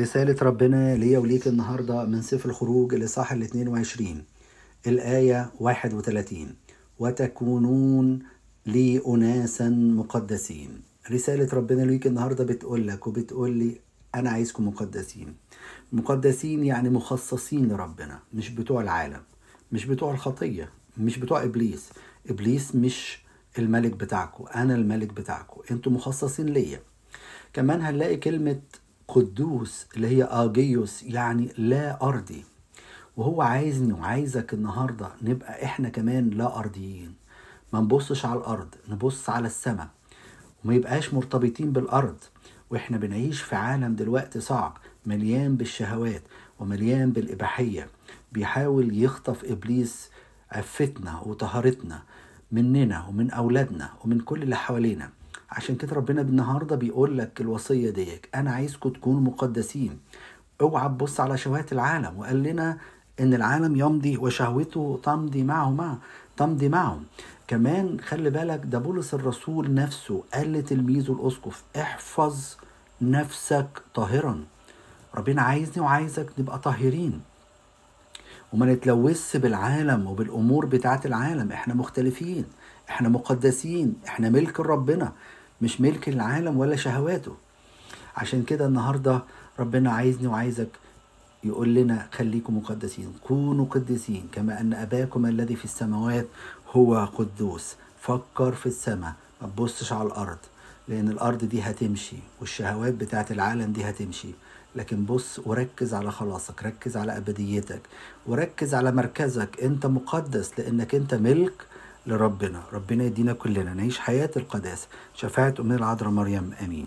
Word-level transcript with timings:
رسالة 0.00 0.36
ربنا 0.42 0.96
ليا 0.96 1.18
وليك 1.18 1.48
النهاردة 1.48 2.04
من 2.04 2.22
سفر 2.22 2.48
الخروج 2.48 2.94
الإصحاح 2.94 3.32
ال 3.32 3.42
22 3.42 4.24
الآية 4.86 5.50
31 5.60 6.54
وتكونون 6.98 8.18
لي 8.66 9.00
أناسا 9.06 9.68
مقدسين. 9.68 10.82
رسالة 11.10 11.48
ربنا 11.52 11.82
ليك 11.82 12.06
النهاردة 12.06 12.44
بتقول 12.44 12.88
لك 12.88 13.06
وبتقول 13.06 13.50
لي 13.56 13.80
أنا 14.14 14.30
عايزكم 14.30 14.68
مقدسين. 14.68 15.34
مقدسين 15.92 16.64
يعني 16.64 16.90
مخصصين 16.90 17.68
لربنا 17.68 18.18
مش 18.34 18.50
بتوع 18.50 18.80
العالم 18.82 19.22
مش 19.72 19.86
بتوع 19.86 20.12
الخطية 20.12 20.68
مش 20.98 21.18
بتوع 21.18 21.42
إبليس. 21.44 21.88
إبليس 22.30 22.74
مش 22.74 23.18
الملك 23.58 23.92
بتاعكم 23.92 24.44
أنا 24.54 24.74
الملك 24.74 25.12
بتاعكم 25.12 25.60
أنتوا 25.70 25.92
مخصصين 25.92 26.46
ليا. 26.46 26.80
كمان 27.52 27.82
هنلاقي 27.82 28.16
كلمة 28.16 28.60
قدوس 29.14 29.86
اللي 29.96 30.06
هي 30.08 30.24
آجيوس 30.24 31.02
يعني 31.02 31.52
لا 31.58 32.02
أرضي. 32.02 32.44
وهو 33.16 33.42
عايزني 33.42 33.92
وعايزك 33.92 34.54
النهاردة 34.54 35.08
نبقى 35.22 35.64
إحنا 35.64 35.88
كمان 35.88 36.30
لا 36.30 36.58
أرضيين. 36.58 37.14
ما 37.72 37.80
نبصش 37.80 38.24
على 38.24 38.40
الأرض 38.40 38.74
نبص 38.88 39.30
على 39.30 39.46
السماء. 39.46 39.88
وما 40.64 40.74
يبقاش 40.74 41.14
مرتبطين 41.14 41.72
بالأرض. 41.72 42.16
وإحنا 42.70 42.96
بنعيش 42.96 43.42
في 43.42 43.56
عالم 43.56 43.94
دلوقتي 43.94 44.40
صعب 44.40 44.76
مليان 45.06 45.56
بالشهوات 45.56 46.22
ومليان 46.58 47.10
بالإباحية. 47.10 47.88
بيحاول 48.32 49.02
يخطف 49.02 49.44
إبليس 49.44 50.10
عفتنا 50.50 51.20
وطهارتنا 51.20 52.02
مننا 52.52 53.06
ومن 53.06 53.30
أولادنا 53.30 53.90
ومن 54.04 54.20
كل 54.20 54.42
اللي 54.42 54.56
حوالينا. 54.56 55.10
عشان 55.50 55.76
كده 55.76 55.96
ربنا 55.96 56.20
النهارده 56.20 56.76
بيقول 56.76 57.18
لك 57.18 57.40
الوصية 57.40 57.90
ديك 57.90 58.28
أنا 58.34 58.50
عايزكم 58.52 58.90
تكونوا 58.90 59.20
مقدسين. 59.20 59.98
اوعى 60.60 60.88
تبص 60.88 61.20
على 61.20 61.38
شهوات 61.38 61.72
العالم. 61.72 62.18
وقال 62.18 62.42
لنا 62.42 62.78
إن 63.20 63.34
العالم 63.34 63.76
يمضي 63.76 64.16
وشهوته 64.16 65.00
تمضي 65.02 65.42
معه 65.42 65.70
معه 65.70 65.98
تمضي 66.36 66.68
معه 66.68 67.00
كمان 67.48 68.00
خلي 68.00 68.30
بالك 68.30 68.60
ده 68.64 68.78
بولس 68.78 69.14
الرسول 69.14 69.74
نفسه 69.74 70.24
قال 70.34 70.52
لتلميذه 70.52 71.12
الأسقف 71.12 71.62
احفظ 71.76 72.56
نفسك 73.02 73.82
طاهرا. 73.94 74.44
ربنا 75.14 75.42
عايزني 75.42 75.84
وعايزك 75.84 76.30
نبقى 76.38 76.58
طاهرين. 76.58 77.20
وما 78.52 78.66
نتلوث 78.66 79.36
بالعالم 79.36 80.06
وبالأمور 80.06 80.66
بتاعت 80.66 81.06
العالم. 81.06 81.52
إحنا 81.52 81.74
مختلفين 81.74 82.44
إحنا 82.90 83.08
مقدسين 83.08 83.94
إحنا 84.06 84.28
ملك 84.30 84.60
ربنا 84.60 85.12
مش 85.62 85.80
ملك 85.80 86.08
العالم 86.08 86.56
ولا 86.56 86.76
شهواته. 86.76 87.36
عشان 88.16 88.42
كده 88.42 88.66
النهارده 88.66 89.22
ربنا 89.58 89.92
عايزني 89.92 90.26
وعايزك 90.26 90.68
يقول 91.44 91.74
لنا 91.74 92.08
خليكم 92.12 92.56
مقدسين 92.56 93.12
كونوا 93.24 93.66
قديسين 93.70 94.28
كما 94.32 94.60
أن 94.60 94.74
أباكم 94.74 95.26
الذي 95.26 95.56
في 95.56 95.64
السماوات 95.64 96.26
هو 96.72 97.04
قدوس. 97.04 97.74
فكر 98.00 98.52
في 98.52 98.66
السماء 98.66 99.12
ما 99.42 99.48
تبصش 99.48 99.92
على 99.92 100.06
الأرض 100.08 100.38
لأن 100.88 101.08
الأرض 101.08 101.44
دي 101.44 101.62
هتمشي 101.62 102.16
والشهوات 102.40 102.94
بتاعت 102.94 103.32
العالم 103.32 103.72
دي 103.72 103.84
هتمشي. 103.84 104.28
لكن 104.76 105.04
بص 105.04 105.40
وركز 105.46 105.94
على 105.94 106.12
خلاصك 106.12 106.62
ركز 106.62 106.96
على 106.96 107.16
أبديتك 107.16 107.80
وركز 108.26 108.74
على 108.74 108.92
مركزك. 108.92 109.60
أنت 109.62 109.86
مقدس 109.86 110.50
لأنك 110.58 110.94
أنت 110.94 111.14
ملك 111.14 111.52
لربنا. 112.06 112.62
ربنا 112.72 113.04
يدينا 113.04 113.32
كلنا. 113.32 113.74
نعيش 113.74 113.98
حياة 113.98 114.30
القداسة. 114.36 114.88
شفاعة 115.14 115.54
أمنا 115.60 115.76
العذراء 115.76 116.10
مريم. 116.10 116.54
آمين. 116.64 116.86